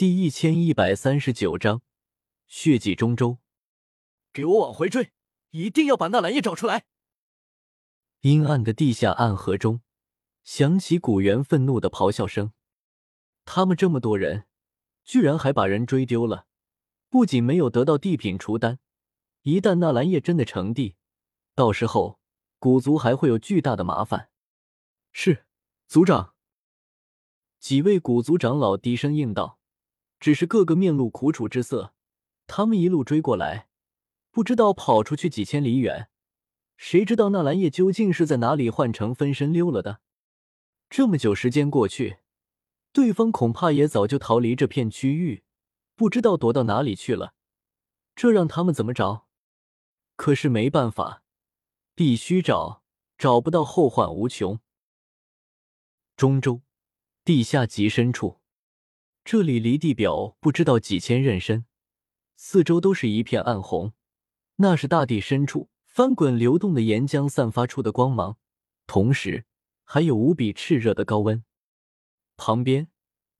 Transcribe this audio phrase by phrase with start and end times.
[0.00, 1.82] 第一千一百三十九章
[2.46, 3.36] 血祭中州。
[4.32, 5.12] 给我往回追，
[5.50, 6.86] 一定要把纳兰叶找出来！
[8.22, 9.82] 阴暗的地下暗河中，
[10.42, 12.54] 响起古猿愤怒的咆哮声。
[13.44, 14.46] 他们这么多人，
[15.04, 16.46] 居然还把人追丢了，
[17.10, 18.78] 不仅没有得到地品除丹，
[19.42, 20.96] 一旦纳兰叶真的成帝，
[21.54, 22.18] 到时候
[22.58, 24.30] 古族还会有巨大的麻烦。
[25.12, 25.44] 是，
[25.86, 26.34] 族长。
[27.58, 29.59] 几位古族长老低声应道。
[30.20, 31.94] 只是个个面露苦楚之色，
[32.46, 33.68] 他们一路追过来，
[34.30, 36.10] 不知道跑出去几千里远，
[36.76, 40.00] 谁知道纳兰叶究竟是在哪里换成分身溜了的？
[40.90, 42.18] 这么久时间过去，
[42.92, 45.44] 对方恐怕也早就逃离这片区域，
[45.96, 47.34] 不知道躲到哪里去了。
[48.14, 49.26] 这让他们怎么找？
[50.16, 51.22] 可是没办法，
[51.94, 52.82] 必须找，
[53.16, 54.60] 找不到后患无穷。
[56.16, 56.60] 中州
[57.24, 58.39] 地下极深处。
[59.32, 61.64] 这里离地表不知道几千仞深，
[62.34, 63.92] 四周都是一片暗红，
[64.56, 68.38] 那是大地深处翻滚流动的岩浆散发出的光芒，
[68.88, 69.46] 同时
[69.84, 71.44] 还有无比炽热的高温。
[72.36, 72.88] 旁边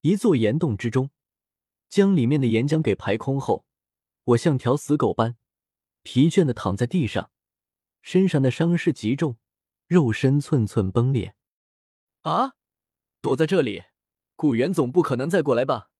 [0.03, 1.11] 一座岩洞之中，
[1.89, 3.65] 将里面的岩浆给排空后，
[4.23, 5.37] 我像条死狗般
[6.05, 7.33] 疲倦的躺在地上，
[8.01, 9.39] 身上的伤势极重，
[9.89, 11.35] 肉身寸寸崩裂。
[12.21, 12.53] 啊，
[13.21, 13.83] 躲在这里。
[14.41, 15.91] 古元总不可能再过来吧？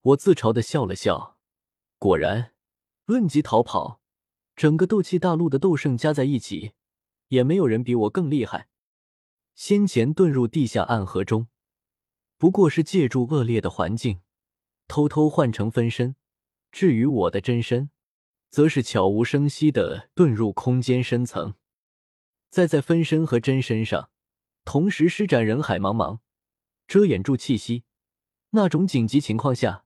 [0.00, 1.40] 我自嘲的笑了笑。
[1.98, 2.52] 果然，
[3.04, 4.00] 论及逃跑，
[4.54, 6.74] 整个斗气大陆的斗圣加在一起，
[7.30, 8.68] 也没有人比我更厉害。
[9.56, 11.48] 先前遁入地下暗河中，
[12.38, 14.20] 不过是借助恶劣的环境，
[14.86, 16.14] 偷偷换成分身；
[16.70, 17.90] 至于我的真身，
[18.50, 21.54] 则是悄无声息的遁入空间深层，
[22.50, 24.10] 再在分身和真身上
[24.64, 26.20] 同时施展人海茫茫。
[26.86, 27.84] 遮掩住气息，
[28.50, 29.84] 那种紧急情况下，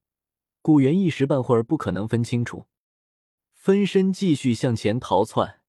[0.60, 2.66] 古元一时半会儿不可能分清楚。
[3.54, 5.60] 分身继续向前逃窜，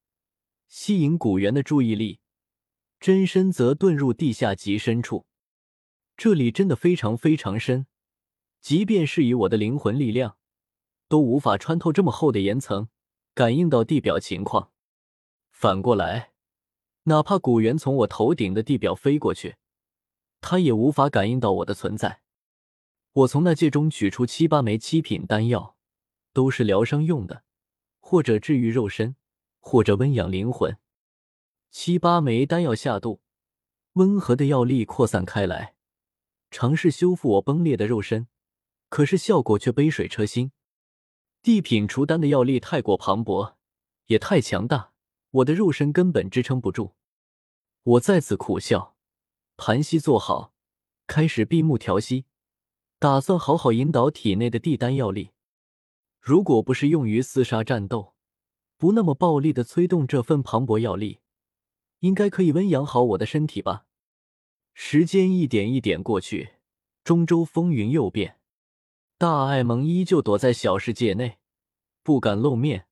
[0.68, 2.20] 吸引古元的注意力；
[3.00, 5.26] 真身则遁入地下极深处。
[6.16, 7.86] 这里真的非常非常深，
[8.60, 10.36] 即便是以我的灵魂力量，
[11.08, 12.88] 都无法穿透这么厚的岩层，
[13.34, 14.70] 感应到地表情况。
[15.50, 16.32] 反过来，
[17.04, 19.56] 哪怕古元从我头顶的地表飞过去。
[20.42, 22.20] 他也无法感应到我的存在。
[23.12, 25.76] 我从那戒中取出七八枚七品丹药，
[26.32, 27.44] 都是疗伤用的，
[28.00, 29.16] 或者治愈肉身，
[29.60, 30.76] 或者温养灵魂。
[31.70, 33.22] 七八枚丹药下肚，
[33.94, 35.76] 温和的药力扩散开来，
[36.50, 38.26] 尝试修复我崩裂的肉身，
[38.88, 40.52] 可是效果却杯水车薪。
[41.40, 43.54] 地品除丹的药力太过磅礴，
[44.06, 44.92] 也太强大，
[45.30, 46.94] 我的肉身根本支撑不住。
[47.84, 48.91] 我再次苦笑。
[49.56, 50.52] 盘膝坐好，
[51.06, 52.24] 开始闭目调息，
[52.98, 55.30] 打算好好引导体内的地丹药力。
[56.20, 58.14] 如果不是用于厮杀战斗，
[58.76, 61.20] 不那么暴力的催动这份磅礴药力，
[62.00, 63.86] 应该可以温养好我的身体吧。
[64.74, 66.54] 时间一点一点过去，
[67.04, 68.40] 中州风云又变，
[69.18, 71.38] 大艾蒙依旧躲在小世界内，
[72.02, 72.86] 不敢露面。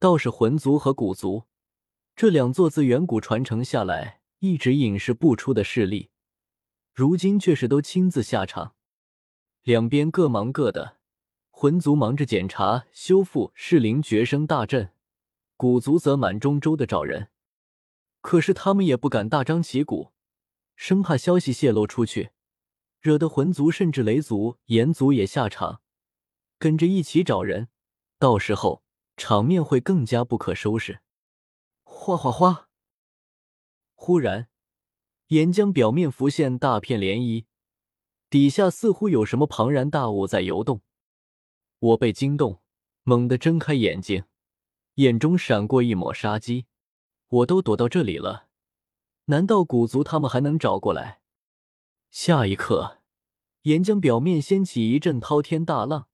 [0.00, 1.44] 倒是魂族和古族
[2.14, 4.17] 这两座自远古传承下来。
[4.40, 6.10] 一直隐世不出的势力，
[6.94, 8.74] 如今却是都亲自下场。
[9.62, 10.98] 两边各忙各的，
[11.50, 14.92] 魂族忙着检查修复噬灵绝生大阵，
[15.56, 17.30] 古族则满中州的找人。
[18.20, 20.12] 可是他们也不敢大张旗鼓，
[20.76, 22.30] 生怕消息泄露出去，
[23.00, 25.80] 惹得魂族甚至雷族、炎族也下场，
[26.58, 27.68] 跟着一起找人。
[28.20, 28.84] 到时候
[29.16, 31.00] 场面会更加不可收拾。
[31.82, 32.67] 哗哗哗！
[34.08, 34.48] 忽然，
[35.26, 37.44] 岩浆表面浮现大片涟漪，
[38.30, 40.80] 底下似乎有什么庞然大物在游动。
[41.78, 42.62] 我被惊动，
[43.02, 44.24] 猛地睁开眼睛，
[44.94, 46.64] 眼中闪过一抹杀机。
[47.28, 48.46] 我都躲到这里了，
[49.26, 51.20] 难道古族他们还能找过来？
[52.10, 53.02] 下一刻，
[53.64, 56.08] 岩浆表面掀起一阵滔天大浪，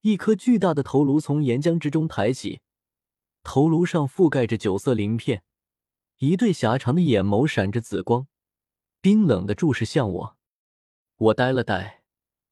[0.00, 2.62] 一颗巨大的头颅从岩浆之中抬起，
[3.44, 5.44] 头颅上覆盖着九色鳞片。
[6.24, 8.26] 一对狭长的眼眸闪着紫光，
[9.02, 10.38] 冰冷的注视向我。
[11.16, 12.02] 我呆了呆，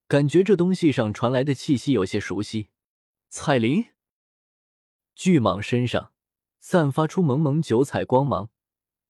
[0.06, 2.68] 感觉这东西上传来的气息有些熟悉。
[3.30, 3.86] 彩铃，
[5.14, 6.12] 巨蟒身上
[6.60, 8.50] 散发出蒙蒙九彩光芒，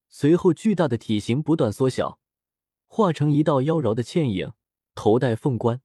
[0.08, 2.20] 随后巨大的体型不断缩小，
[2.86, 4.52] 化成一道妖娆的倩影，
[4.94, 5.80] 头戴凤冠，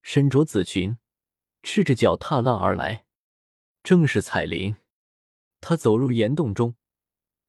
[0.00, 0.96] 身着紫裙，
[1.62, 3.04] 赤着脚踏浪而来。
[3.82, 4.76] 正是彩铃。
[5.60, 6.74] 他走入岩洞中。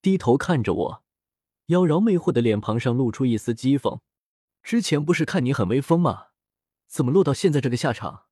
[0.02, 1.04] 低头看着我，
[1.66, 4.00] 妖娆魅惑的脸庞上露出一丝讥讽。
[4.62, 6.28] 之前不是看你很威风吗？
[6.86, 8.26] 怎么落到现在这个下场？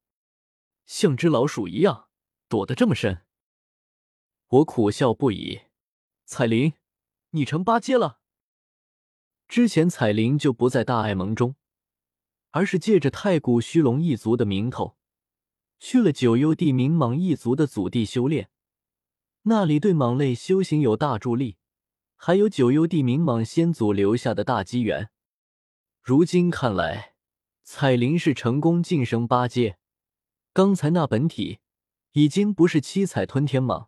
[0.86, 2.08] 像只老鼠一样
[2.48, 3.26] 躲得这么深。
[4.48, 5.60] 我苦笑不已。
[6.24, 6.72] 彩铃，
[7.30, 8.20] 你成八阶了。
[9.46, 11.56] 之前彩铃就不在大爱盟中，
[12.50, 14.96] 而是借着太古虚龙一族的名头，
[15.78, 18.50] 去了九幽地冥蟒一族的祖地修炼。
[19.42, 21.57] 那里对蟒类修行有大助力，
[22.20, 25.10] 还有九幽地冥蟒先祖留下的大机缘。
[26.02, 27.14] 如今看来，
[27.62, 29.78] 彩铃是成功晋升八阶。
[30.52, 31.60] 刚才那本体
[32.12, 33.86] 已经不是七彩吞天蟒，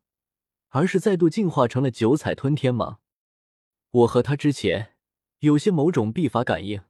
[0.68, 2.98] 而是再度进化成了九彩吞天蟒。
[3.90, 4.94] 我和他之前
[5.40, 6.82] 有些某种秘法感应，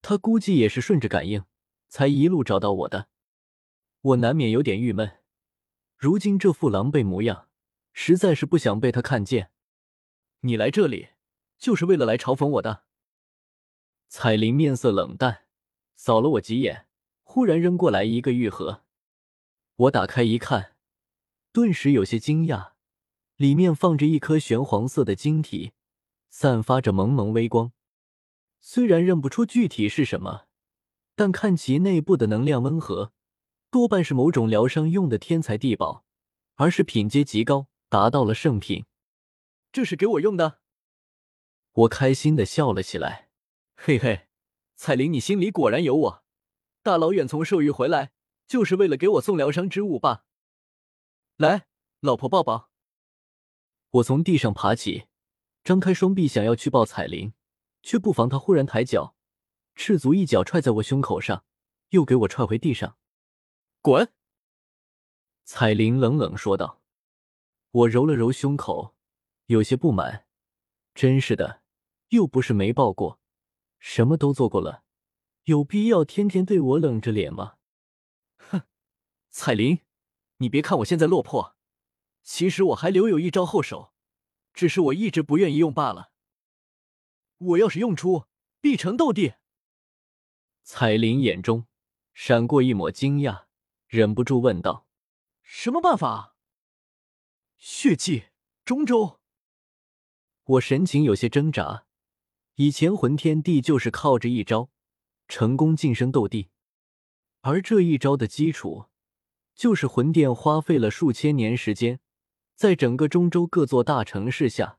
[0.00, 1.44] 他估计也是顺着感应
[1.88, 3.08] 才一路找到我的。
[4.00, 5.18] 我难免有点郁闷，
[5.98, 7.48] 如今这副狼狈模样。
[7.92, 9.50] 实在是不想被他看见。
[10.42, 11.10] 你来这里
[11.58, 12.84] 就是为了来嘲讽我的？
[14.08, 15.44] 彩铃面色冷淡，
[15.96, 16.86] 扫了我几眼，
[17.22, 18.82] 忽然扔过来一个玉盒。
[19.76, 20.76] 我打开一看，
[21.52, 22.72] 顿时有些惊讶，
[23.36, 25.72] 里面放着一颗玄黄色的晶体，
[26.30, 27.72] 散发着蒙蒙微光。
[28.60, 30.46] 虽然认不出具体是什么，
[31.14, 33.12] 但看其内部的能量温和，
[33.70, 36.06] 多半是某种疗伤用的天才地宝，
[36.54, 37.66] 而是品阶极高。
[37.90, 38.84] 达到了圣品，
[39.72, 40.60] 这是给我用的。
[41.72, 43.30] 我开心的笑了起来，
[43.76, 44.28] 嘿嘿，
[44.74, 46.24] 彩铃，你心里果然有我。
[46.82, 48.12] 大老远从兽域回来，
[48.46, 50.24] 就是为了给我送疗伤之物吧？
[51.36, 51.68] 来，
[52.00, 52.70] 老婆抱抱。
[53.90, 55.06] 我从地上爬起，
[55.62, 57.34] 张开双臂想要去抱彩铃，
[57.82, 59.14] 却不防她忽然抬脚，
[59.74, 61.44] 赤足一脚踹在我胸口上，
[61.90, 62.96] 又给我踹回地上。
[63.80, 64.12] 滚！
[65.44, 66.82] 彩铃冷冷说道。
[67.70, 68.96] 我揉了揉胸口，
[69.50, 70.26] 有些不满。
[70.94, 71.62] 真是的，
[72.10, 73.18] 又不是没抱过，
[73.80, 74.84] 什么都做过了，
[75.44, 77.56] 有必要天天对我冷着脸吗？
[78.36, 78.62] 哼，
[79.28, 79.80] 彩铃，
[80.36, 81.56] 你别看我现在落魄，
[82.22, 83.92] 其实我还留有一招后手，
[84.52, 86.12] 只是我一直不愿意用罢了。
[87.38, 88.26] 我要是用出，
[88.60, 89.34] 必成斗帝。
[90.62, 91.66] 彩铃眼中
[92.14, 93.46] 闪过一抹惊讶，
[93.88, 94.86] 忍不住问道
[95.42, 96.36] ：“什么办法？”
[97.58, 98.26] 血祭
[98.64, 99.19] 中州，
[100.50, 101.84] 我神情有些挣扎。
[102.56, 104.70] 以前魂天帝就是靠着一招
[105.28, 106.48] 成功晋升斗帝，
[107.42, 108.86] 而这一招的基础
[109.54, 112.00] 就是魂殿花费了数千年时间，
[112.56, 114.78] 在整个中州各座大城市下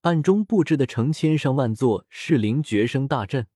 [0.00, 3.48] 暗中布置的成千上万座适灵绝生大阵。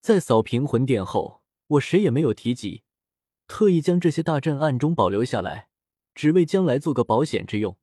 [0.00, 2.82] 在扫平魂殿后，我谁也没有提及，
[3.46, 5.68] 特意将这些大阵暗中保留下来。
[6.14, 7.76] 只为将来做个保险之用，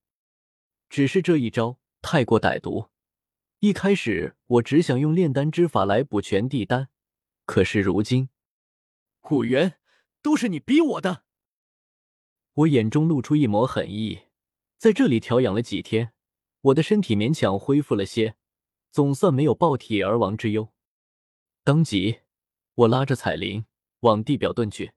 [0.89, 2.89] 只是这一招太过歹毒。
[3.59, 6.89] 一开始我只想用炼丹之法来补全地丹，
[7.45, 8.29] 可是如今，
[9.21, 9.79] 古元
[10.21, 11.23] 都是你逼我的。
[12.53, 14.23] 我眼中露出一抹狠意。
[14.77, 16.11] 在这里调养了几天，
[16.59, 18.35] 我的身体勉强恢复了些，
[18.91, 20.73] 总算没有爆体而亡之忧。
[21.63, 22.19] 当即，
[22.75, 23.65] 我拉着彩铃
[24.01, 24.91] 往地表遁去。